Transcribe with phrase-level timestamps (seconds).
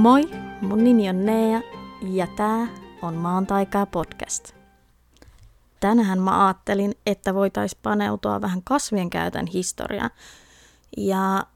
[0.00, 1.60] Moi, mun nimi on Nea
[2.02, 2.66] ja tää
[3.02, 4.54] on Maan taikaa podcast.
[5.80, 10.10] Tänään mä ajattelin, että voitais paneutua vähän kasvien käytön historiaan.
[10.96, 11.46] Ja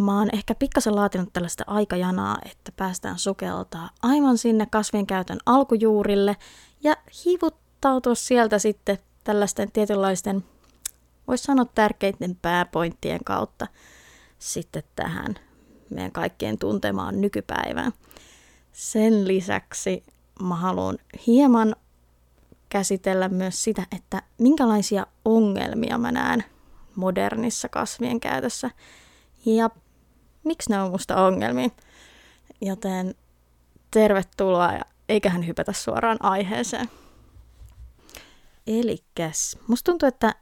[0.00, 6.36] mä oon ehkä pikkasen laatinut tällaista aikajanaa, että päästään sukeltaa aivan sinne kasvien käytön alkujuurille
[6.82, 10.44] ja hivuttautua sieltä sitten tällaisten tietynlaisten,
[11.28, 13.66] voisi sanoa tärkeiden pääpointtien kautta
[14.38, 15.45] sitten tähän
[15.90, 17.92] meidän kaikkien tuntemaan nykypäivään.
[18.72, 20.04] Sen lisäksi
[20.42, 21.76] mä haluan hieman
[22.68, 26.44] käsitellä myös sitä, että minkälaisia ongelmia mä näen
[26.94, 28.70] modernissa kasvien käytössä
[29.46, 29.70] ja
[30.44, 31.68] miksi ne on musta ongelmia.
[32.60, 33.14] Joten
[33.90, 36.90] tervetuloa ja eiköhän hypätä suoraan aiheeseen.
[38.66, 40.34] Elikäs, musta tuntuu, että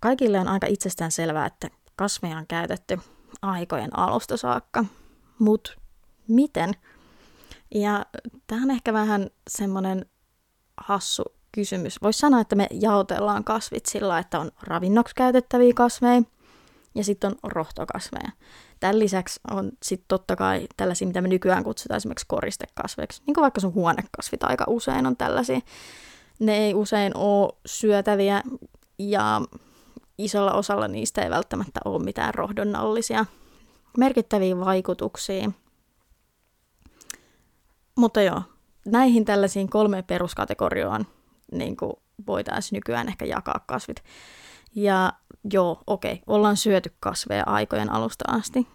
[0.00, 2.98] kaikille on aika itsestään selvää, että kasveja on käytetty
[3.42, 4.84] aikojen alusta saakka.
[5.38, 5.72] Mutta
[6.28, 6.74] miten?
[7.74, 8.06] Ja
[8.46, 10.06] tämä on ehkä vähän semmoinen
[10.76, 12.02] hassu kysymys.
[12.02, 16.22] Voisi sanoa, että me jaotellaan kasvit sillä, että on ravinnoksi käytettäviä kasveja
[16.94, 18.32] ja sitten on rohtokasveja.
[18.80, 23.22] Tämän lisäksi on sitten totta kai tällaisia, mitä me nykyään kutsutaan esimerkiksi koristekasveiksi.
[23.26, 25.60] Niin kuin vaikka sun huonekasvit aika usein on tällaisia.
[26.38, 28.42] Ne ei usein ole syötäviä
[28.98, 29.40] ja
[30.24, 33.26] isolla osalla niistä ei välttämättä ole mitään rohdonnallisia
[33.98, 35.50] merkittäviä vaikutuksia.
[37.96, 38.42] Mutta joo,
[38.86, 41.06] näihin tällaisiin kolme peruskategorioon
[41.52, 41.76] niin
[42.26, 44.04] voitaisiin nykyään ehkä jakaa kasvit.
[44.74, 45.12] Ja
[45.52, 48.66] joo, okei, okay, ollaan syöty kasveja aikojen alusta asti.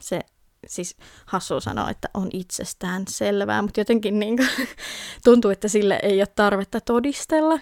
[0.00, 0.20] Se
[0.66, 4.48] siis hassu sanoa, että on itsestään selvää, mutta jotenkin niin kuin,
[5.24, 7.60] tuntuu, että sille ei ole tarvetta todistella,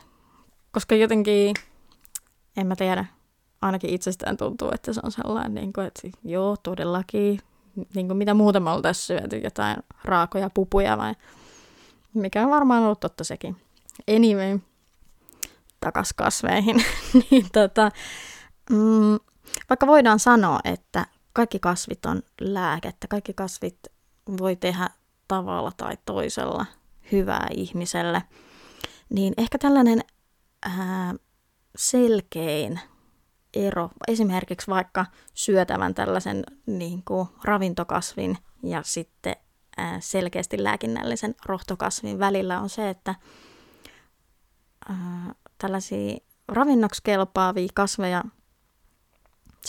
[0.72, 1.54] koska jotenkin
[2.56, 3.04] en mä tiedä,
[3.62, 7.40] ainakin itsestään tuntuu, että se on sellainen, niin kuin, että joo, todellakin,
[7.94, 11.14] niin kuin mitä muuta me oltaisiin syöty, jotain raakoja pupuja vai
[12.14, 13.56] mikä on varmaan ollut totta sekin.
[14.16, 14.58] Anyway,
[15.80, 16.84] takas kasveihin.
[17.30, 17.90] niin, tota,
[18.70, 19.18] mm,
[19.70, 23.78] vaikka voidaan sanoa, että kaikki kasvit on lääkettä, kaikki kasvit
[24.38, 24.90] voi tehdä
[25.28, 26.66] tavalla tai toisella
[27.12, 28.22] hyvää ihmiselle,
[29.08, 30.00] niin ehkä tällainen
[30.62, 31.14] ää,
[31.76, 32.80] selkein
[33.54, 39.36] ero, esimerkiksi vaikka syötävän tällaisen niin kuin ravintokasvin ja sitten
[40.00, 43.14] selkeästi lääkinnällisen rohtokasvin välillä on se, että
[45.58, 46.16] tällaisia
[46.48, 48.24] ravinnoksi kelpaavia kasveja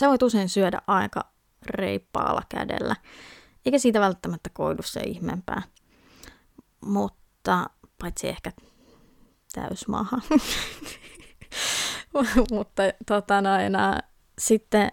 [0.00, 1.20] sä voit usein syödä aika
[1.66, 2.96] reippaalla kädellä,
[3.64, 5.62] eikä siitä välttämättä koidu se ihmeempää.
[6.80, 8.52] Mutta paitsi ehkä
[9.54, 10.20] täysmaha.
[12.50, 13.72] Mutta tota noin,
[14.38, 14.92] sitten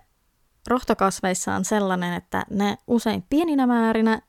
[0.68, 4.22] rohtokasveissa on sellainen, että ne usein pieninä määrinä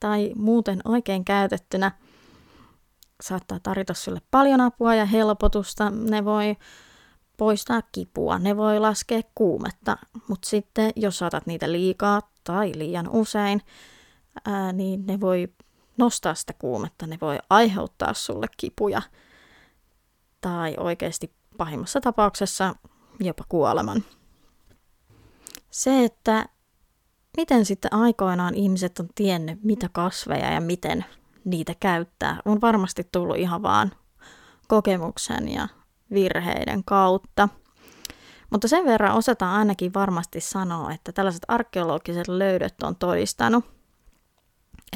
[0.00, 1.92] tai muuten oikein käytettynä
[3.22, 5.90] saattaa tarjota sulle paljon apua ja helpotusta.
[5.90, 6.56] Ne voi
[7.36, 9.96] poistaa kipua, ne voi laskea kuumetta,
[10.28, 13.62] mutta sitten jos saatat niitä liikaa tai liian usein,
[14.44, 15.48] ää, niin ne voi
[15.96, 19.02] nostaa sitä kuumetta, ne voi aiheuttaa sulle kipuja
[20.40, 22.74] tai oikeasti pahimmassa tapauksessa
[23.20, 24.04] jopa kuoleman.
[25.70, 26.46] Se, että
[27.36, 31.04] miten sitten aikoinaan ihmiset on tiennyt, mitä kasveja ja miten
[31.44, 33.92] niitä käyttää, on varmasti tullut ihan vaan
[34.68, 35.68] kokemuksen ja
[36.12, 37.48] virheiden kautta.
[38.50, 43.64] Mutta sen verran osataan ainakin varmasti sanoa, että tällaiset arkeologiset löydöt on todistanut,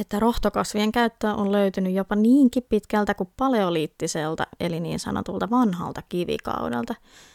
[0.00, 6.94] että rohtokasvien käyttö on löytynyt jopa niinkin pitkältä kuin paleoliittiselta, eli niin sanotulta vanhalta kivikaudelta.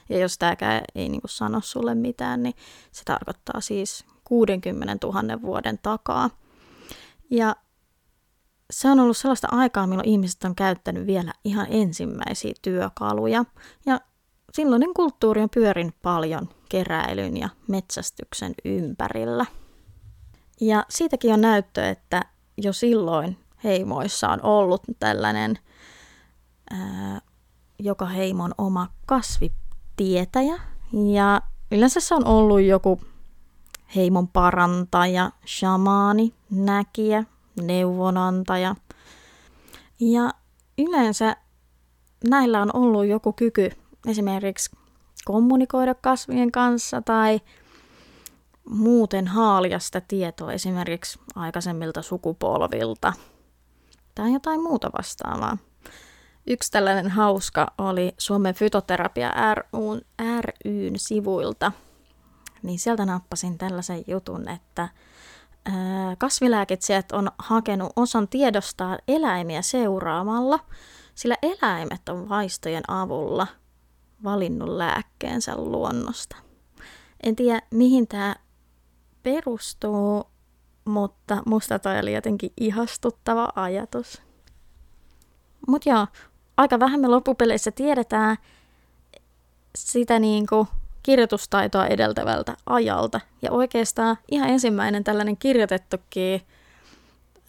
[0.10, 2.56] Ja jos tämäkään ei niin sano sulle mitään, niin
[2.92, 6.30] se tarkoittaa siis 60 000 vuoden takaa.
[7.30, 7.56] Ja
[8.72, 13.46] se on ollut sellaista aikaa, milloin ihmiset on käyttänyt vielä ihan ensimmäisiä työkaluja.
[13.86, 14.02] Ja
[14.54, 19.46] silloinen kulttuuri on pyörinyt paljon keräilyn ja metsästyksen ympärillä.
[20.62, 22.22] Ja siitäkin on näyttö, että
[22.58, 25.60] jo silloin heimoissa on ollut tällainen
[26.72, 27.22] ää,
[27.80, 30.60] joka heimon oma kasvitietäjä.
[31.14, 31.42] Ja
[31.72, 33.02] yleensä se on ollut joku
[33.96, 37.24] heimon parantaja, shamaani, näkijä,
[37.62, 38.76] neuvonantaja.
[40.00, 40.30] Ja
[40.78, 41.38] yleensä
[42.30, 43.72] näillä on ollut joku kyky
[44.08, 44.72] esimerkiksi
[45.26, 47.42] kommunikoida kasvien kanssa tai
[48.70, 53.14] muuten haalia sitä tietoa esimerkiksi aikaisemmilta sukupolvilta
[54.16, 55.58] tai jotain muuta vastaavaa.
[56.48, 60.02] Yksi tällainen hauska oli Suomen Fytoterapia ryn,
[60.66, 61.72] ryn sivuilta.
[62.64, 64.90] Niin sieltä nappasin tällaisen jutun, että
[66.18, 70.60] kasvilääkitsijät on hakenut osan tiedostaa eläimiä seuraamalla,
[71.16, 73.48] sillä eläimet on vaistojen avulla
[74.24, 76.36] valinnut lääkkeensä luonnosta.
[77.24, 78.36] En tiedä, mihin tämä
[79.26, 80.24] perustuu,
[80.86, 84.22] mutta musta toi oli jotenkin ihastuttava ajatus.
[85.68, 86.08] Mutta joo,
[86.58, 88.38] aika vähän me loppupeleissä tiedetään
[89.76, 90.68] sitä niin kuin
[91.04, 93.22] kirjoitustaitoa edeltävältä ajalta.
[93.42, 96.42] Ja oikeastaan ihan ensimmäinen tällainen kirjoitettukin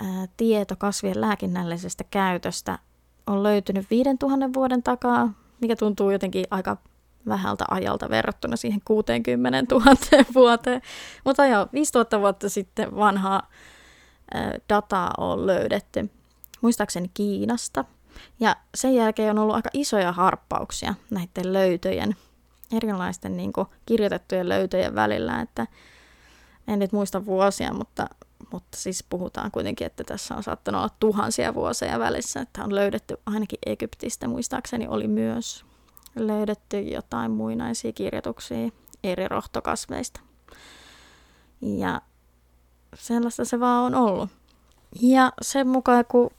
[0.00, 2.78] ää, tieto kasvien lääkinnällisestä käytöstä
[3.26, 6.76] on löytynyt 5000 vuoden takaa, mikä tuntuu jotenkin aika
[7.28, 9.94] vähältä ajalta verrattuna siihen 60 000
[10.34, 10.82] vuoteen.
[11.24, 13.50] Mutta joo, 5000 vuotta sitten vanhaa
[14.68, 16.10] dataa on löydetty,
[16.60, 17.84] muistaakseni Kiinasta.
[18.40, 22.16] Ja sen jälkeen on ollut aika isoja harppauksia näiden löytöjen,
[22.72, 25.66] erilaisten niin kuin, kirjoitettujen löytöjen välillä, että
[26.68, 28.06] en nyt muista vuosia, mutta,
[28.52, 33.16] mutta siis puhutaan kuitenkin, että tässä on saattanut olla tuhansia vuosia välissä, että on löydetty
[33.26, 35.64] ainakin Egyptistä, muistaakseni oli myös
[36.16, 38.68] löydetty jotain muinaisia kirjoituksia
[39.04, 40.20] eri rohtokasveista.
[41.60, 42.00] Ja
[42.94, 44.30] sellaista se vaan on ollut.
[45.00, 46.30] Ja sen mukaan, kun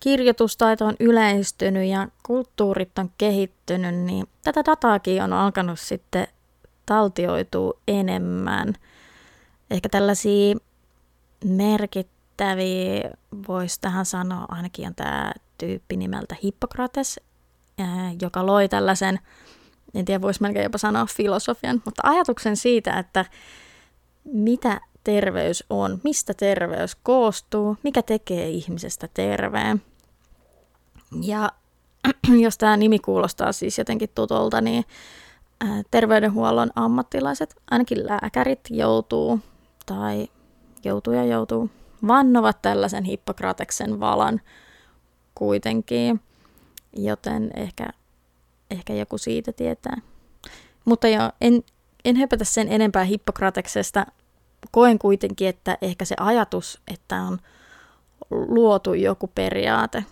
[0.00, 6.26] kirjoitustaito on yleistynyt ja kulttuurit on kehittynyt, niin tätä dataakin on alkanut sitten
[6.86, 8.74] taltioitua enemmän.
[9.70, 10.56] Ehkä tällaisia
[11.44, 13.10] merkittäviä,
[13.48, 17.20] voisi tähän sanoa, ainakin on tämä tyyppi nimeltä Hippokrates,
[18.20, 19.18] joka loi tällaisen,
[19.94, 23.24] en tiedä voisi melkein jopa sanoa filosofian, mutta ajatuksen siitä, että
[24.24, 29.82] mitä terveys on, mistä terveys koostuu, mikä tekee ihmisestä terveen.
[31.22, 31.52] Ja
[32.44, 34.84] jos tämä nimi kuulostaa siis jotenkin tutolta, niin
[35.90, 39.40] terveydenhuollon ammattilaiset, ainakin lääkärit, joutuu
[39.86, 40.28] tai
[40.84, 41.70] joutuu ja joutuu
[42.06, 44.40] vannovat tällaisen Hippokrateksen valan
[45.34, 46.20] kuitenkin
[46.96, 47.88] joten ehkä,
[48.70, 49.96] ehkä joku siitä tietää.
[50.84, 51.62] Mutta joo, en,
[52.04, 54.06] en höpätä sen enempää Hippokrateksesta.
[54.70, 57.38] Koen kuitenkin, että ehkä se ajatus, että on
[58.30, 60.04] luotu joku periaate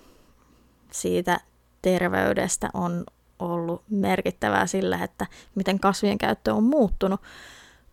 [0.92, 1.40] siitä
[1.82, 3.04] terveydestä on
[3.38, 7.20] ollut merkittävää sillä, että miten kasvien käyttö on muuttunut,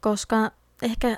[0.02, 0.52] koska
[0.82, 1.18] ehkä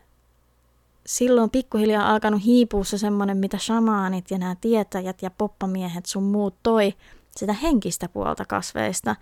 [1.06, 6.56] silloin pikkuhiljaa alkanut hiipua se semmoinen, mitä shamaanit ja nämä tietäjät ja poppamiehet sun muut
[6.64, 6.94] toi
[7.38, 9.16] sitä henkistä puolta kasveista,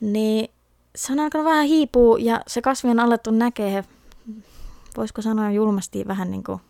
[0.00, 0.48] niin
[0.96, 3.84] se on alkanut vähän hiipua ja se kasvi on alettu näkee,
[4.96, 6.60] voisiko sanoa julmasti vähän niin kuin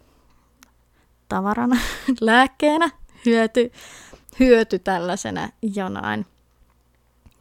[1.28, 1.76] tavarana,
[2.20, 2.90] lääkkeenä,
[3.26, 3.72] hyöty,
[4.40, 6.26] hyöty tällaisena jonain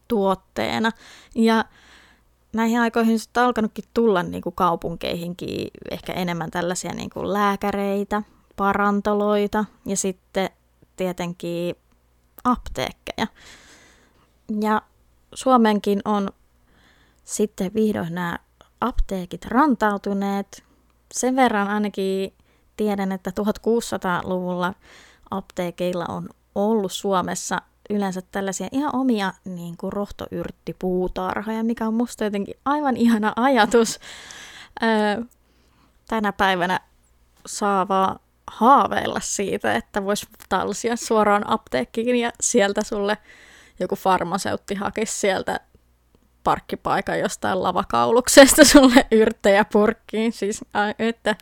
[0.08, 0.92] tuotteena.
[1.36, 1.66] Ja
[2.54, 8.22] näihin aikoihin on alkanutkin tulla niin kuin kaupunkeihinkin ehkä enemmän tällaisia niin kuin lääkäreitä,
[8.56, 10.50] parantoloita ja sitten
[10.96, 11.76] tietenkin
[12.44, 13.28] apteekkeja.
[14.62, 14.82] Ja
[15.34, 16.30] Suomenkin on
[17.24, 18.40] sitten vihdoin nämä
[18.82, 20.64] apteekit rantautuneet.
[21.14, 22.34] Sen verran ainakin
[22.78, 24.74] tiedän, että 1600-luvulla
[25.32, 32.56] apteekeilla on ollut Suomessa yleensä tällaisia ihan omia niin kuin rohtoyrttipuutarhoja, mikä on musta jotenkin
[32.66, 34.00] aivan ihana ajatus.
[34.84, 35.24] Öö,
[36.08, 36.80] tänä päivänä
[37.46, 38.20] saa vaan
[38.52, 43.18] haaveilla siitä, että voisi talsia suoraan apteekkiin ja sieltä sulle
[43.80, 45.60] joku farmaseutti hakisi sieltä
[46.44, 50.34] parkkipaikan jostain lavakauluksesta sulle yrttejä purkkiin.
[50.34, 50.62] Siis
[51.00, 51.36] että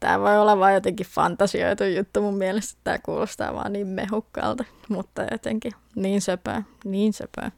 [0.00, 2.80] tämä voi olla vain jotenkin fantasioitu juttu mun mielestä.
[2.84, 7.50] Tämä kuulostaa vaan niin mehukkaalta, mutta jotenkin niin söpöä, niin söpöä.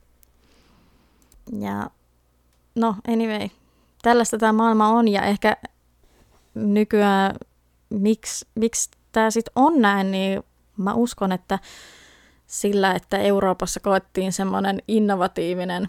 [1.59, 1.91] Ja
[2.75, 3.49] no anyway,
[4.03, 5.57] tällaista tämä maailma on ja ehkä
[6.55, 7.35] nykyään
[7.93, 10.43] miksi, miksi tämä sitten on näin, niin
[10.77, 11.59] mä uskon, että
[12.47, 15.89] sillä, että Euroopassa koettiin semmoinen innovatiivinen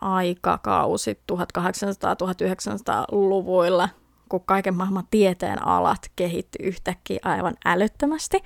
[0.00, 3.88] aikakausi 1800-1900-luvuilla,
[4.28, 8.38] kun kaiken maailman tieteen alat kehittyi yhtäkkiä aivan älyttömästi,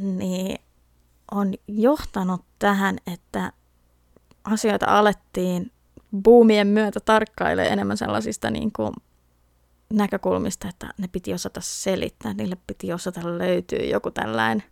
[0.00, 0.58] niin
[1.32, 3.52] on johtanut tähän, että
[4.44, 5.72] asioita alettiin
[6.24, 8.92] buumien myötä tarkkailemaan enemmän sellaisista niin kuin
[9.96, 14.62] näkökulmista, että ne piti osata selittää, niille piti osata löytyä joku tällainen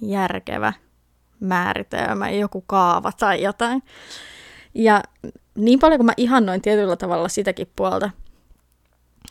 [0.00, 0.72] järkevä
[1.40, 3.82] määritelmä, joku kaava tai jotain.
[4.74, 5.02] Ja
[5.54, 8.10] niin paljon kuin mä ihannoin tietyllä tavalla sitäkin puolta,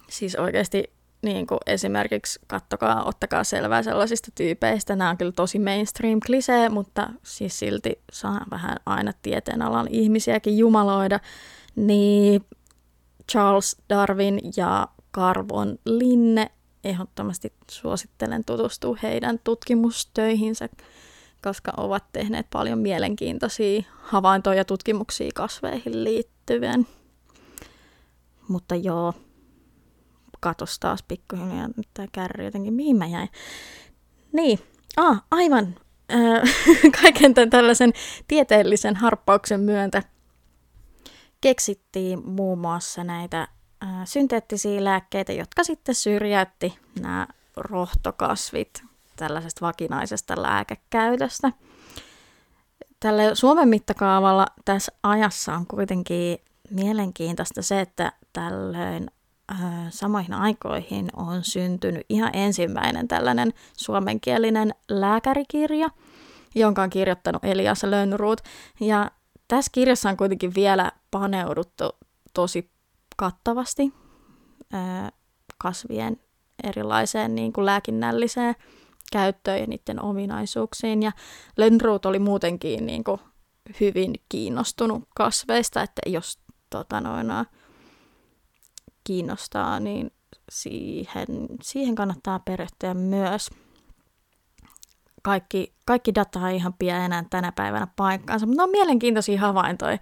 [0.10, 4.96] siis oikeasti niin kuin esimerkiksi kattokaa, ottakaa selvää sellaisista tyypeistä.
[4.96, 11.20] Nämä on kyllä tosi mainstream klisee, mutta siis silti saa vähän aina tieteenalan ihmisiäkin jumaloida.
[11.76, 12.46] Niin
[13.32, 16.52] Charles Darwin ja Karvon Linne.
[16.84, 20.70] Ehdottomasti suosittelen tutustua heidän tutkimustöihinsä,
[21.44, 26.88] koska ovat tehneet paljon mielenkiintoisia havaintoja ja tutkimuksia kasveihin liittyen.
[28.48, 29.14] Mutta joo,
[30.40, 33.30] katos taas pikkuhiljaa, tämä kärry jotenkin, mihin mä jäin.
[34.32, 34.60] Niin,
[34.98, 35.76] ah, aivan,
[37.02, 37.94] kaiken tämän tällaisen
[38.28, 40.04] tieteellisen harppauksen myöntä
[41.46, 43.48] keksittiin muun muassa näitä
[44.06, 48.84] synteettisiä lääkkeitä, jotka sitten syrjäytti nämä rohtokasvit
[49.16, 51.52] tällaisesta vakinaisesta lääkekäytöstä.
[53.00, 56.38] Tällä Suomen mittakaavalla tässä ajassa on kuitenkin
[56.70, 59.12] mielenkiintoista se, että tällöin
[59.52, 59.60] äh,
[59.90, 65.90] samoihin aikoihin on syntynyt ihan ensimmäinen tällainen suomenkielinen lääkärikirja,
[66.56, 68.42] jonka on kirjoittanut Elias Lönnruut.
[68.80, 69.12] Ja
[69.48, 71.90] tässä kirjassa on kuitenkin vielä paneuduttu
[72.34, 72.72] tosi
[73.18, 73.94] kattavasti
[75.58, 76.20] kasvien
[76.64, 78.56] erilaiseen niin kuin lääkinnälliseen
[79.12, 81.04] käyttöön ja niiden ominaisuuksiin.
[81.04, 81.12] Ja
[81.58, 83.20] Lönnruut oli muutenkin niin kuin
[83.80, 87.28] hyvin kiinnostunut kasveista, että jos tota noin,
[89.04, 90.12] kiinnostaa, niin
[90.52, 91.28] siihen,
[91.62, 93.50] siihen kannattaa perehtyä myös.
[95.24, 99.98] Kaikki, kaikki data ei ihan pidä enää tänä päivänä paikkaansa, mutta on mielenkiintoisia havaintoja,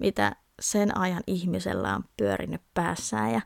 [0.00, 3.40] mitä sen ajan ihmisellä on pyörinyt päässään ja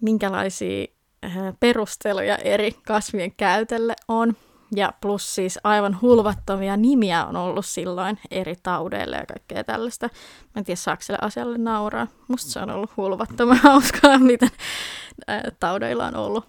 [0.00, 0.86] minkälaisia
[1.24, 4.36] äh, perusteluja eri kasvien käytölle on.
[4.74, 10.06] Ja plus siis aivan hulvattomia nimiä on ollut silloin eri taudeille ja kaikkea tällaista.
[10.42, 12.06] Mä en tiedä, saako sille asialle nauraa.
[12.28, 14.48] Musta se on ollut hulvattoman hauskaa, miten
[15.60, 16.44] taudeilla on ollut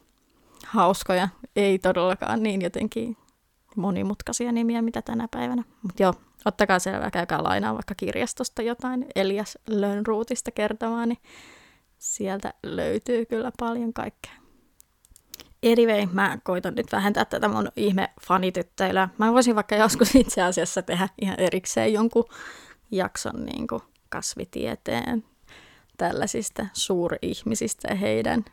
[0.66, 1.30] hauskoja.
[1.56, 3.18] Ei todellakaan niin jotenkin
[3.76, 5.64] monimutkaisia nimiä, mitä tänä päivänä.
[5.82, 6.14] Mutta joo,
[6.46, 11.20] ottakaa selvää, käykää lainaa vaikka kirjastosta jotain Elias Lönnruutista kertomaan, niin
[11.98, 14.34] sieltä löytyy kyllä paljon kaikkea.
[15.72, 19.10] Anyway, mä koitan nyt vähentää tätä mun ihme fanityttöilyä.
[19.18, 22.26] Mä voisin vaikka joskus itse asiassa tehdä ihan erikseen jonkun
[22.92, 25.24] jakson niin kuin kasvitieteen
[25.98, 28.46] tällaisista suurihmisistä ja heidän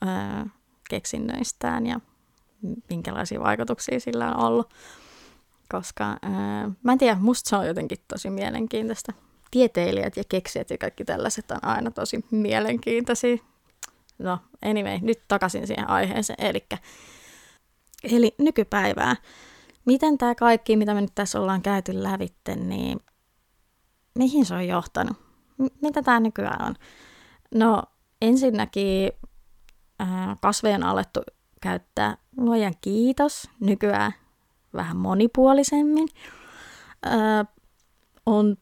[0.00, 0.46] ää,
[0.90, 2.00] keksinnöistään ja
[2.90, 4.74] minkälaisia vaikutuksia sillä on ollut.
[5.68, 9.12] Koska ää, mä en tiedä, musta se on jotenkin tosi mielenkiintoista.
[9.50, 13.36] Tieteilijät ja keksijät ja kaikki tällaiset on aina tosi mielenkiintoisia.
[14.18, 16.46] No, anyway, nyt takaisin siihen aiheeseen.
[16.46, 16.78] Elikkä,
[18.02, 19.16] eli nykypäivää.
[19.84, 23.00] Miten tämä kaikki, mitä me nyt tässä ollaan käyty lävitte, niin
[24.14, 25.16] mihin se on johtanut?
[25.58, 26.74] M- mitä tämä nykyään on?
[27.54, 27.82] No,
[28.22, 29.12] ensinnäkin
[30.02, 31.20] äh, kasveja on alettu
[31.60, 34.12] käyttää luojan kiitos nykyään
[34.74, 36.08] vähän monipuolisemmin.
[37.06, 37.46] Äh,
[38.26, 38.56] on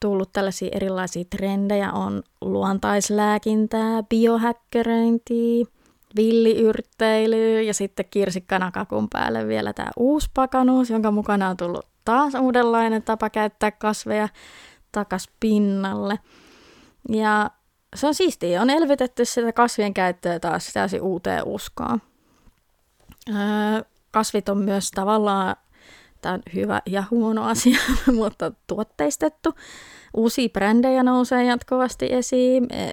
[0.00, 5.64] tullut tällaisia erilaisia trendejä, on luontaislääkintää, biohäkkäröintiä,
[6.16, 13.02] villiyrtteilyä ja sitten kirsikkanakakun päälle vielä tämä uusi pakanuus, jonka mukana on tullut taas uudenlainen
[13.02, 14.28] tapa käyttää kasveja
[14.92, 16.18] takas pinnalle.
[17.08, 17.50] Ja
[17.96, 22.02] se on siistiä, on elvytetty sitä kasvien käyttöä taas täysin uuteen uskoon.
[23.28, 25.56] Öö, kasvit on myös tavallaan
[26.22, 27.78] Tämä hyvä ja huono asia,
[28.18, 29.54] mutta tuotteistettu.
[30.14, 32.90] Uusia brändejä nousee jatkuvasti esiin, e,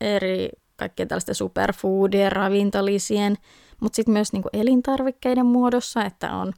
[0.00, 3.36] eri kaikkien tällaisten superfoodien, ravintolisien,
[3.80, 6.52] mutta sitten myös niinku elintarvikkeiden muodossa, että on,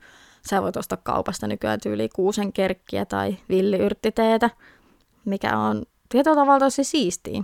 [0.50, 4.50] sä voit ostaa kaupasta nykyään tyyli kuusen kerkkiä tai villiyrttiteetä,
[5.24, 7.42] mikä on tietyllä tavalla tosi siistiä.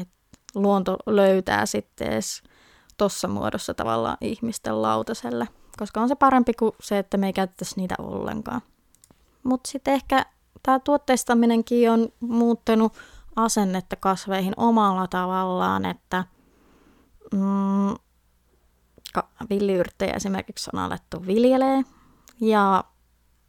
[0.00, 0.08] Et
[0.54, 2.22] luonto löytää sitten
[2.98, 7.74] tuossa muodossa tavallaan ihmisten lautaselle koska on se parempi kuin se, että me ei käytettäisi
[7.76, 8.60] niitä ollenkaan.
[9.42, 10.26] Mutta sitten ehkä
[10.62, 12.92] tämä tuotteistaminenkin on muuttanut
[13.36, 16.24] asennetta kasveihin omalla tavallaan, että
[17.34, 17.94] mm,
[19.50, 21.82] villiyrttejä esimerkiksi on alettu viljelee
[22.40, 22.84] ja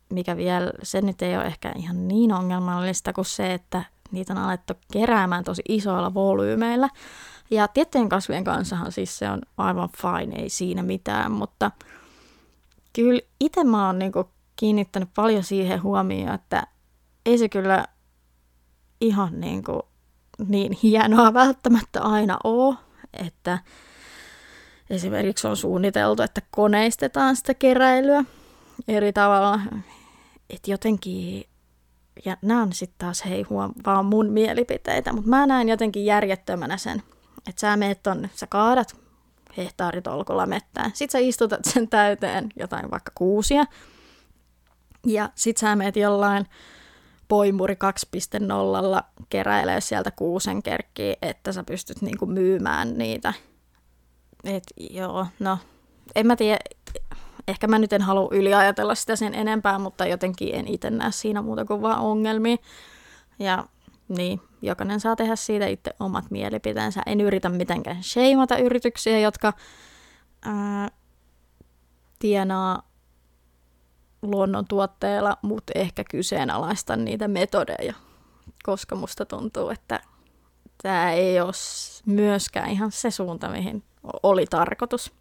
[0.10, 4.40] mikä vielä, se nyt ei ole ehkä ihan niin ongelmallista kuin se, että niitä on
[4.40, 6.90] alettu keräämään tosi isoilla volyymeillä.
[7.52, 11.72] Ja tiettyjen kasvien kanssahan siis se on aivan fine, ei siinä mitään, mutta
[12.94, 16.68] kyllä itse mä oon niinku kiinnittänyt paljon siihen huomioon, että
[17.26, 17.86] ei se kyllä
[19.02, 19.82] ihan niinku
[20.48, 22.76] niin hienoa välttämättä aina ole,
[23.14, 23.60] että
[24.90, 28.24] esimerkiksi on suunniteltu, että koneistetaan sitä keräilyä
[28.88, 29.60] eri tavalla,
[30.50, 31.44] että jotenkin,
[32.26, 36.78] ja nämä on sitten taas hei huom, vaan mun mielipiteitä, mutta mä näen jotenkin järjettömänä
[36.78, 37.04] sen,
[37.50, 38.96] että sä meet tonne, sä kaadat
[39.58, 40.92] hehtaaritolkulla mettään.
[40.94, 43.66] Sitten sä istutat sen täyteen jotain vaikka kuusia.
[45.06, 46.46] Ja sit sä meet jollain
[47.28, 47.78] poimuri
[48.98, 53.34] 2.0 keräilee sieltä kuusen kerkkiä, että sä pystyt niinku myymään niitä.
[54.44, 55.58] Et joo, no
[56.16, 56.60] en mä tiedä,
[57.48, 61.42] ehkä mä nyt en halua yliajatella sitä sen enempää, mutta jotenkin en itse näe siinä
[61.42, 62.58] muuta kuin vaan ongelmia.
[63.40, 63.66] Ja
[64.08, 67.02] niin, jokainen saa tehdä siitä itse omat mielipiteensä.
[67.06, 69.54] En yritä mitenkään sheimata yrityksiä, jotka
[70.46, 70.90] ää,
[72.20, 72.90] tienaa
[74.22, 77.94] luonnontuotteilla, mutta ehkä kyseenalaista niitä metodeja,
[78.64, 80.00] koska musta tuntuu, että
[80.82, 81.52] tämä ei ole
[82.06, 83.84] myöskään ihan se suunta, mihin
[84.24, 85.12] oli tarkoitus.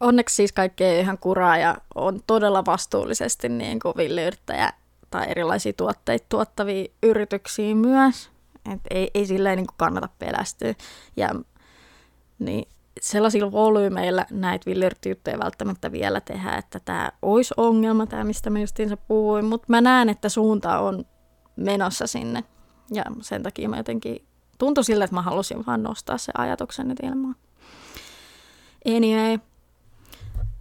[0.00, 4.72] Onneksi siis kaikki ei ihan kuraa ja on todella vastuullisesti niin kuin villiyrittäjä
[5.14, 8.30] tai erilaisia tuotteita tuottavia yrityksiä myös.
[8.72, 10.74] Et ei, ei silleen niin kannata pelästyä.
[11.16, 11.28] Ja
[12.38, 12.68] niin
[13.00, 18.96] sellaisilla volyymeilla näitä villiyrittäjyyttä välttämättä vielä tehdä, että tämä olisi ongelma, tämä mistä mä justiinsa
[18.96, 21.04] puhuin, mutta mä näen, että suunta on
[21.56, 22.44] menossa sinne.
[22.90, 24.26] Ja sen takia mä jotenkin
[24.58, 27.36] tuntui sille, että mä halusin vaan nostaa se ajatuksen nyt ilmaan.
[28.96, 29.38] Anyway,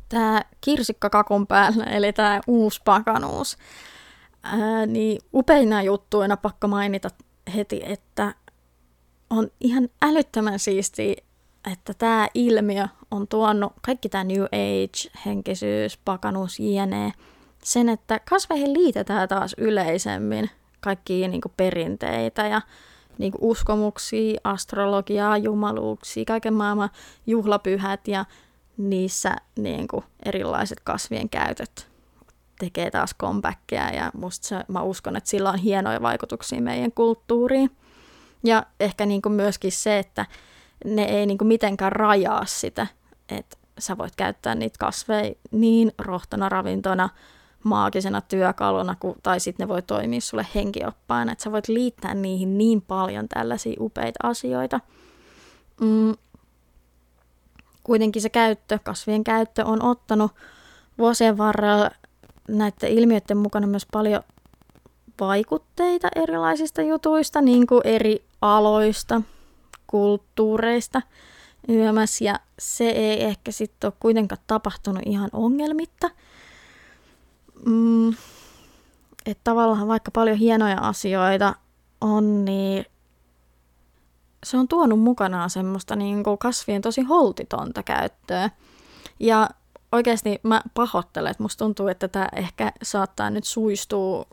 [0.09, 3.57] tämä kirsikka kakun päällä, eli tämä uusi pakanuus,
[4.43, 7.09] ää, niin upeina juttuina pakko mainita
[7.55, 8.35] heti, että
[9.29, 11.15] on ihan älyttömän siistiä,
[11.71, 17.13] että tämä ilmiö on tuonut kaikki tämä New Age, henkisyys, pakanuus, jne.
[17.63, 22.61] Sen, että kasveihin liitetään taas yleisemmin kaikkia niin perinteitä ja
[23.17, 26.89] niin uskomuksia, astrologiaa, jumaluuksia, kaiken maailman
[27.27, 28.25] juhlapyhät ja
[28.77, 31.92] niissä niin kuin erilaiset kasvien käytöt
[32.63, 37.71] tekee taas comebackia ja musta se, mä uskon, että sillä on hienoja vaikutuksia meidän kulttuuriin.
[38.43, 40.25] Ja ehkä niin kuin myöskin se, että
[40.85, 42.87] ne ei niin kuin mitenkään rajaa sitä,
[43.29, 47.09] että sä voit käyttää niitä kasveja niin rohtona ravintona,
[47.63, 52.81] maagisena työkaluna, tai sitten ne voi toimia sulle henkioppaana, että sä voit liittää niihin niin
[52.81, 54.79] paljon tällaisia upeita asioita.
[55.81, 56.13] Mm.
[57.83, 60.31] Kuitenkin se käyttö, kasvien käyttö on ottanut
[60.97, 61.89] vuosien varrella
[62.47, 64.23] näiden ilmiöiden mukana myös paljon
[65.19, 69.21] vaikutteita erilaisista jutuista, niin kuin eri aloista,
[69.87, 71.01] kulttuureista
[71.69, 76.09] yömäs, ja se ei ehkä sitten ole kuitenkaan tapahtunut ihan ongelmitta.
[77.65, 78.09] Mm,
[79.25, 81.55] että tavallaan vaikka paljon hienoja asioita
[82.01, 82.85] on, niin
[84.43, 88.49] se on tuonut mukanaan semmoista niin kuin kasvien tosi holtitonta käyttöä.
[89.19, 89.49] Ja
[89.93, 94.25] oikeasti mä pahoittelen, että musta tuntuu, että tämä ehkä saattaa nyt suistua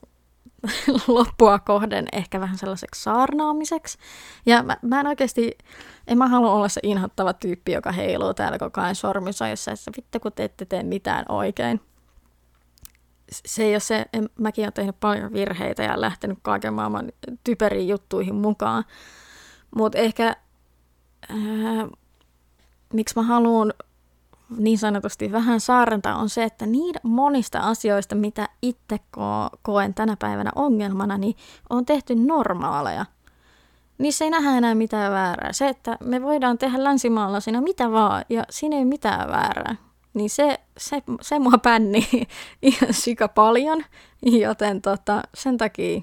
[1.09, 3.99] loppua kohden ehkä vähän sellaiseksi saarnaamiseksi.
[4.47, 5.59] Ja mä, mä en oikeasti,
[6.07, 9.91] en mä halua olla se inhottava tyyppi, joka heiluu täällä koko ajan sormissa, jossa että
[9.97, 11.81] vittu kun te ette tee mitään oikein.
[13.31, 17.13] Se ei ole se, en, mäkin olen tehnyt paljon virheitä ja lähtenyt kaiken maailman
[17.45, 18.85] typeriin juttuihin mukaan.
[19.77, 20.37] Mutta ehkä,
[21.29, 21.89] ää,
[22.93, 23.73] miksi mä haluan
[24.57, 30.17] niin sanotusti vähän saarenta on se, että niin monista asioista, mitä itse ko- koen tänä
[30.19, 31.37] päivänä ongelmana, niin
[31.71, 33.07] on tehty normaaleja.
[33.99, 35.53] Niissä ei nähdä enää mitään väärää.
[35.53, 39.77] Se, että me voidaan tehdä länsimaalaisina mitä vaan, ja siinä ei mitään väärää.
[40.15, 42.09] Niin se, se, se mua pänni
[42.63, 43.85] ihan sika paljon,
[44.23, 46.03] joten tota, sen takia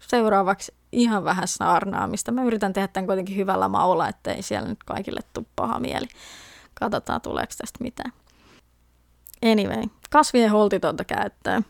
[0.00, 2.32] seuraavaksi ihan vähän saarnaamista.
[2.32, 6.06] Mä yritän tehdä tämän kuitenkin hyvällä maulla, ettei siellä nyt kaikille tule paha mieli.
[6.74, 8.12] Katsotaan, tuleeko tästä mitään.
[9.52, 11.62] Anyway, kasvien holtitonta käyttöä.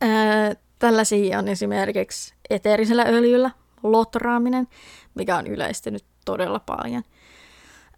[0.00, 3.50] Ää, tällaisia on esimerkiksi eteerisellä öljyllä
[3.82, 4.68] lotraaminen,
[5.14, 7.02] mikä on yleistynyt todella paljon.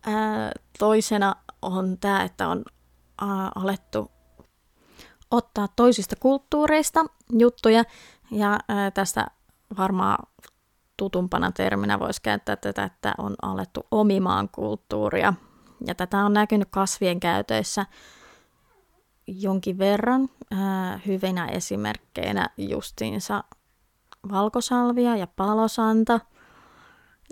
[0.06, 2.64] Ää, toisena on tämä, että on
[3.20, 4.10] ää, alettu
[5.30, 7.04] ottaa toisista kulttuureista
[7.38, 7.84] juttuja,
[8.30, 9.26] ja ää, tästä
[9.78, 10.26] varmaan
[10.96, 15.34] tutumpana terminä voisi käyttää tätä, että on alettu omimaan kulttuuria
[15.86, 17.86] ja tätä on näkynyt kasvien käytöissä
[19.26, 23.44] jonkin verran äh, hyvinä esimerkkeinä justiinsa
[24.30, 26.20] valkosalvia ja palosanta.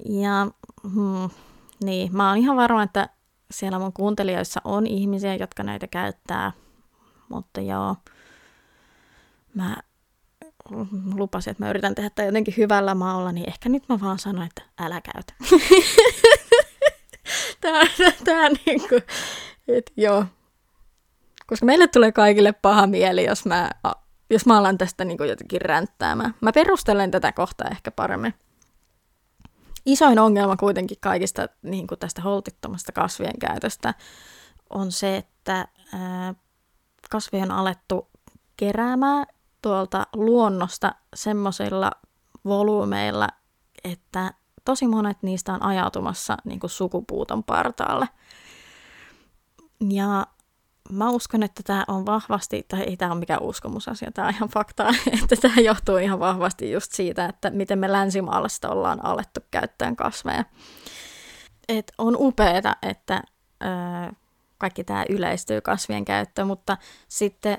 [0.05, 0.47] Ja
[0.95, 1.31] hmm,
[1.85, 3.09] niin, mä oon ihan varma, että
[3.51, 6.53] siellä mun kuuntelijoissa on ihmisiä, jotka näitä käyttää,
[7.29, 7.97] mutta joo,
[9.55, 9.77] mä
[11.15, 14.47] lupasin, että mä yritän tehdä tätä jotenkin hyvällä maalla, niin ehkä nyt mä vaan sanon,
[14.47, 15.35] että älä käytä.
[17.67, 18.95] Tää, tää niinku,
[19.69, 20.25] et joo.
[21.47, 23.71] Koska meille tulee kaikille paha mieli, jos mä,
[24.31, 26.35] jos mä alan tästä niinku jotenkin ränttäämään.
[26.41, 28.35] Mä perustelen tätä kohtaa ehkä paremmin.
[29.87, 33.95] Isoin ongelma kuitenkin kaikista niin kuin tästä holtittomasta kasvien käytöstä
[34.71, 36.35] on se, että ää,
[37.11, 38.09] kasvien on alettu
[38.57, 39.27] keräämään
[39.63, 41.91] tuolta luonnosta semmoisilla
[42.45, 43.29] volyymeilla,
[43.85, 44.35] että
[44.67, 48.09] tosi monet niistä on ajautumassa niin kuin sukupuuton partaalle.
[49.91, 50.27] Ja
[50.91, 54.49] mä uskon, että tämä on vahvasti, tai ei tämä ole mikään uskomusasia, tämä on ihan
[54.49, 54.89] faktaa,
[55.23, 60.45] että tämä johtuu ihan vahvasti just siitä, että miten me länsimaalaista ollaan alettu käyttämään kasveja.
[61.69, 63.23] Et on upeeta, että
[63.63, 63.67] ö,
[64.59, 66.77] kaikki tämä yleistyy kasvien käyttö, mutta
[67.09, 67.59] sitten,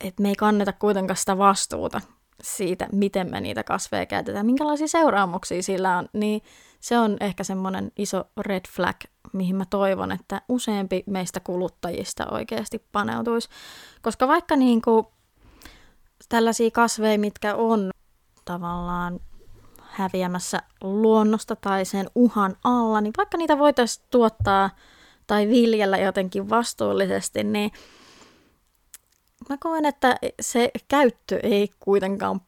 [0.00, 2.00] että me ei kanneta kuitenkaan sitä vastuuta
[2.42, 6.42] siitä, miten me niitä kasveja käytetään, minkälaisia seuraamuksia sillä on, niin
[6.80, 8.96] se on ehkä semmoinen iso red flag,
[9.32, 13.48] mihin mä toivon, että useampi meistä kuluttajista oikeasti paneutuisi.
[14.02, 15.06] Koska vaikka niin kuin
[16.28, 17.90] tällaisia kasveja, mitkä on
[18.44, 19.20] tavallaan
[19.80, 24.70] häviämässä luonnosta tai sen uhan alla, niin vaikka niitä voitaisiin tuottaa
[25.26, 27.70] tai viljellä jotenkin vastuullisesti, niin
[29.48, 32.40] mä koen, että se käyttö ei kuitenkaan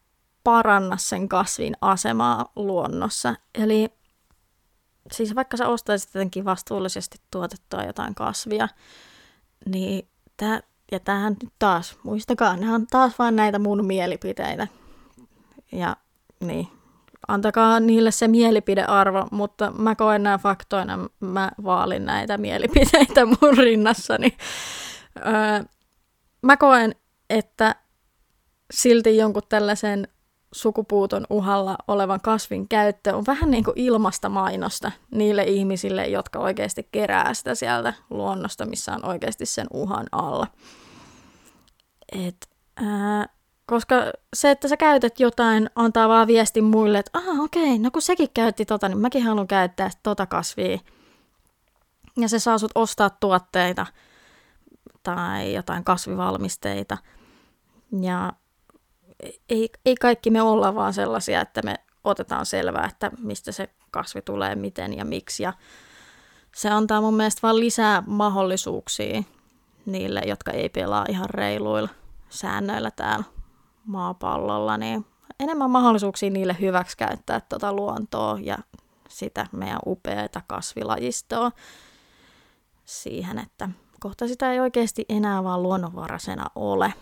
[0.44, 3.34] paranna sen kasvin asemaa luonnossa.
[3.54, 3.88] Eli
[5.12, 8.68] siis vaikka sä ostaisit jotenkin vastuullisesti tuotettua jotain kasvia,
[9.66, 10.60] niin tää,
[10.92, 14.68] ja tämähän nyt taas, muistakaa, nämä on taas vain näitä mun mielipiteitä.
[15.72, 15.96] Ja
[16.40, 16.68] niin,
[17.28, 24.36] antakaa niille se mielipidearvo, mutta mä koen nämä faktoina, mä vaalin näitä mielipiteitä mun rinnassani.
[25.16, 25.64] Öö,
[26.44, 26.94] mä koen,
[27.30, 27.74] että
[28.72, 30.08] silti jonkun tällaisen
[30.54, 36.88] sukupuuton uhalla olevan kasvin käyttö on vähän niin kuin ilmasta mainosta niille ihmisille, jotka oikeasti
[36.92, 40.46] kerää sitä sieltä luonnosta, missä on oikeasti sen uhan alla.
[42.12, 43.26] Et, ää,
[43.66, 43.96] koska
[44.34, 48.28] se, että sä käytät jotain, antaa vaan viestin muille, että aha, okei, no kun sekin
[48.34, 50.78] käytti tota, niin mäkin haluan käyttää tota kasvia.
[52.16, 53.86] Ja se saa sut ostaa tuotteita
[55.04, 56.98] tai jotain kasvivalmisteita.
[58.00, 58.32] Ja
[59.48, 64.22] ei, ei kaikki me olla vaan sellaisia, että me otetaan selvää, että mistä se kasvi
[64.22, 65.42] tulee, miten ja miksi.
[65.42, 65.52] Ja
[66.54, 69.22] se antaa mun mielestä vaan lisää mahdollisuuksia
[69.86, 71.88] niille, jotka ei pelaa ihan reiluilla
[72.28, 73.24] säännöillä täällä
[73.84, 75.06] maapallolla, niin
[75.40, 78.58] enemmän mahdollisuuksia niille hyväksikäyttää tuota luontoa ja
[79.08, 81.52] sitä meidän upeata kasvilajistoa
[82.84, 83.68] siihen, että
[84.04, 86.94] kohta sitä ei oikeasti enää vaan luonnonvaraisena ole.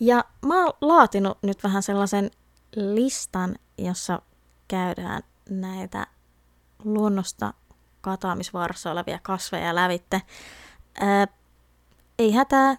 [0.00, 2.30] Ja mä oon laatinut nyt vähän sellaisen
[2.76, 4.22] listan, jossa
[4.68, 6.06] käydään näitä
[6.84, 7.54] luonnosta
[8.00, 10.22] katoamisvaarassa olevia kasveja lävitte.
[11.00, 11.26] Ää,
[12.18, 12.76] ei hätää,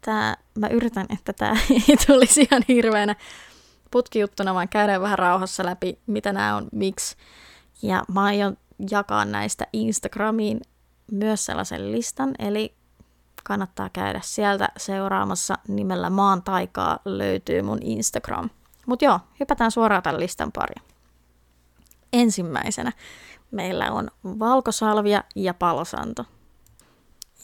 [0.00, 1.52] tää, mä yritän, että tämä
[1.88, 3.16] ei tulisi ihan hirveänä
[3.90, 7.16] putkijuttuna, vaan käydään vähän rauhassa läpi, mitä nämä on, miksi.
[7.82, 8.56] Ja mä aion
[8.90, 10.60] jakaa näistä Instagramiin
[11.12, 12.74] myös sellaisen listan, eli
[13.44, 18.50] kannattaa käydä sieltä seuraamassa nimellä Maan taikaa löytyy mun Instagram.
[18.86, 20.74] Mutta joo, hypätään suoraan tämän listan pari.
[22.12, 22.92] Ensimmäisenä
[23.50, 26.24] meillä on valkosalvia ja palosanto.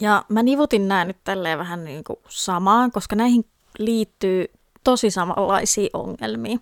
[0.00, 3.44] Ja mä nivutin nämä nyt tälleen vähän niin kuin samaan, koska näihin
[3.78, 4.46] liittyy
[4.84, 6.58] tosi samanlaisia ongelmia.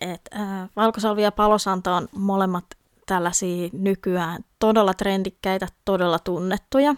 [0.00, 2.64] Et, äh, valkosalvia ja palosanto on molemmat
[3.10, 6.94] tällaisia nykyään todella trendikkäitä, todella tunnettuja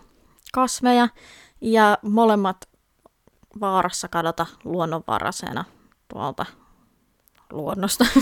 [0.53, 1.09] kasveja
[1.61, 2.69] ja molemmat
[3.61, 5.65] vaarassa kadota luonnonvaraisena
[6.13, 6.47] tuolta
[7.53, 8.05] luonnosta.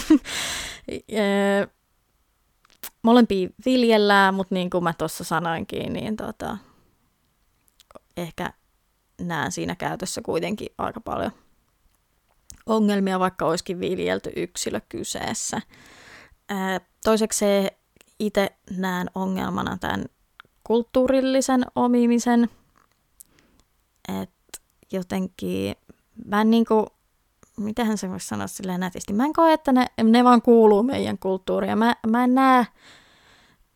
[3.02, 6.56] Molempia viljellään, mutta niin kuin mä tuossa sanoinkin, niin tota,
[8.16, 8.52] ehkä
[9.20, 11.32] näen siinä käytössä kuitenkin aika paljon
[12.66, 15.60] ongelmia, vaikka olisikin viljelty yksilö kyseessä.
[17.04, 17.44] Toiseksi
[18.20, 20.04] itse näen ongelmana tämän
[20.64, 22.50] kulttuurillisen omimisen,
[24.08, 24.60] että
[24.92, 25.76] jotenkin
[26.24, 26.86] mä en niinku,
[27.56, 31.18] mitähän se voisi sanoa silleen nätisti, mä en koe, että ne, ne vaan kuuluu meidän
[31.18, 31.78] kulttuuriin.
[31.78, 32.66] Mä, mä en näe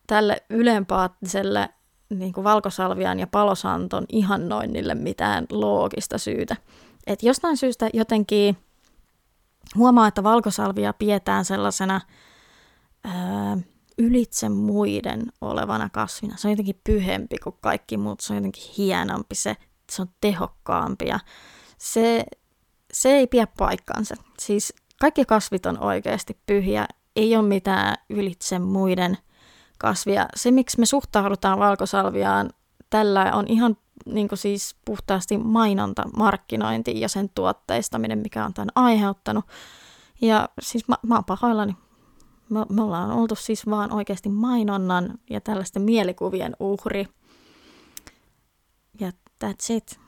[0.07, 1.69] tälle ylempaattiselle
[2.09, 6.55] niin kuin valkosalvian ja palosanton ihannoinnille mitään loogista syytä.
[7.07, 8.57] Et jostain syystä jotenkin
[9.75, 12.01] huomaa, että valkosalvia pidetään sellaisena
[13.03, 13.57] ää,
[13.97, 16.37] ylitse muiden olevana kasvina.
[16.37, 19.57] Se on jotenkin pyhempi kuin kaikki muut, se on jotenkin hienompi, se,
[19.91, 21.19] se on tehokkaampi ja
[21.77, 22.25] se,
[22.93, 24.15] se ei pidä paikkaansa.
[24.39, 29.17] Siis kaikki kasvit on oikeasti pyhiä, ei ole mitään ylitse muiden
[29.77, 30.27] kasvia.
[30.35, 32.49] Se, miksi me suhtaudutaan valkosalviaan
[32.89, 39.45] tällä on ihan niin siis puhtaasti mainonta, markkinointi ja sen tuotteistaminen, mikä on tämän aiheuttanut.
[40.21, 41.75] Ja siis mä, mä oon pahoillani
[42.49, 47.07] me, me ollaan oltu siis vaan oikeasti mainonnan ja tällaisten mielikuvien uhri.
[48.99, 49.11] Ja
[49.43, 49.99] that's it.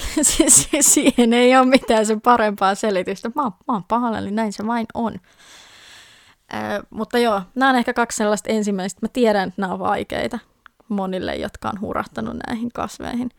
[0.80, 3.30] siihen ei ole mitään sen parempaa selitystä.
[3.34, 5.14] Mä oon, mä oon pahalla, niin näin se vain on.
[6.54, 8.98] Ö, mutta joo, nämä on ehkä kaksi sellaista ensimmäistä.
[9.02, 10.38] Mä tiedän, että nämä on vaikeita
[10.88, 13.30] monille, jotka on hurahtanut näihin kasveihin.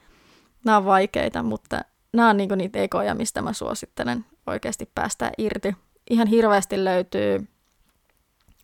[0.66, 1.82] Nämä on vaikeita, mutta
[2.14, 5.76] nämä on niinku niitä ekoja, mistä mä suosittelen oikeasti päästää irti.
[6.10, 7.48] Ihan hirveästi löytyy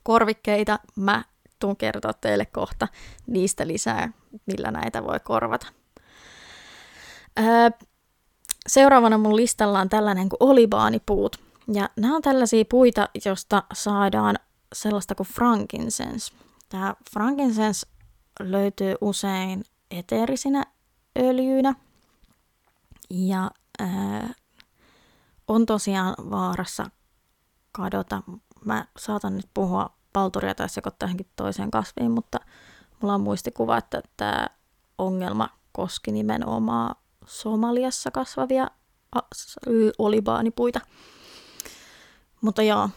[0.03, 0.79] korvikkeita.
[0.95, 1.23] Mä
[1.59, 2.87] tuun kertoa teille kohta
[3.27, 4.09] niistä lisää,
[4.45, 5.67] millä näitä voi korvata.
[7.39, 7.69] Öö,
[8.67, 11.39] seuraavana mun listalla on tällainen kuin olibaanipuut.
[11.73, 14.35] Ja nämä on tällaisia puita, josta saadaan
[14.73, 16.33] sellaista kuin frankincense.
[16.69, 17.87] Tämä frankincense
[18.39, 20.65] löytyy usein eteerisinä
[21.19, 21.75] öljyinä
[23.09, 24.33] ja ää,
[25.47, 26.89] on tosiaan vaarassa
[27.71, 28.23] kadota.
[28.65, 32.39] Mä saatan nyt puhua palturia tai sekoittaa johonkin toiseen kasviin, mutta
[33.02, 34.47] mulla on muistikuva, että tämä
[34.97, 36.95] ongelma koski nimenomaan
[37.26, 38.67] Somaliassa kasvavia
[39.97, 40.82] olibaanipuita.
[42.41, 42.89] Mutta joo,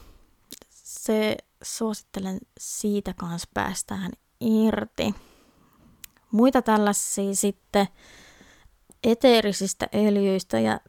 [0.71, 5.15] se suosittelen siitä kanssa päästään irti.
[6.31, 7.89] Muita tällaisia sitten
[9.05, 10.81] eteerisistä öljyistä ja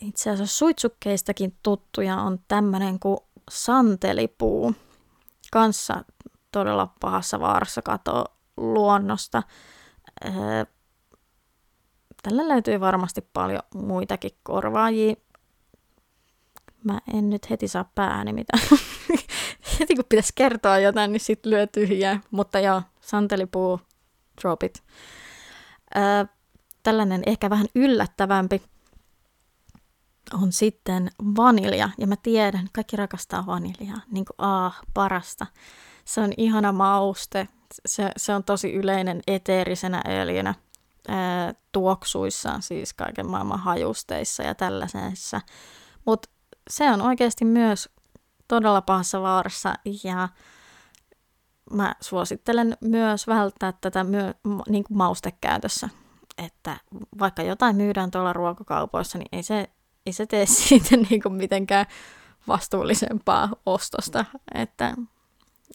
[0.00, 3.18] itse asiassa suitsukkeistakin tuttuja on tämmöinen kuin
[3.50, 4.74] santelipuu.
[5.52, 6.04] Kanssa
[6.52, 8.24] todella pahassa vaarassa katoa
[8.56, 9.42] luonnosta.
[10.24, 10.64] Öö,
[12.22, 15.14] tällä löytyy varmasti paljon muitakin korvaajia.
[16.84, 18.58] Mä en nyt heti saa pääni mitä.
[19.80, 22.20] heti kun pitäisi kertoa jotain, niin sitten lyö tyhjää.
[22.30, 23.80] Mutta joo, santelipuu,
[24.42, 24.82] drop it.
[25.96, 26.24] Öö,
[26.82, 28.62] tällainen ehkä vähän yllättävämpi
[30.42, 31.90] on sitten vanilja.
[31.98, 34.00] Ja mä tiedän, kaikki rakastaa vaniljaa.
[34.10, 35.46] Niin kuin ah, parasta.
[36.04, 37.48] Se on ihana mauste.
[37.86, 40.54] Se, se on tosi yleinen eteerisenä öljynä
[41.08, 45.40] ää, tuoksuissa, siis kaiken maailman hajusteissa ja tällaisessa.
[46.04, 46.28] Mutta
[46.70, 47.88] se on oikeasti myös
[48.48, 50.28] todella pahassa vaarassa ja
[51.70, 54.34] mä suosittelen myös välttää tätä myö,
[54.68, 55.88] niin kuin maustekäytössä.
[56.38, 56.76] Että
[57.18, 59.70] vaikka jotain myydään tuolla ruokakaupoissa, niin ei se,
[60.06, 61.86] ei se tee siitä niin kuin mitenkään
[62.48, 64.24] vastuullisempaa ostosta.
[64.54, 64.94] Että,